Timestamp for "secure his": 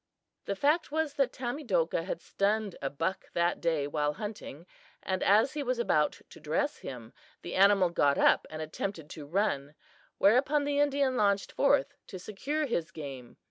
12.17-12.89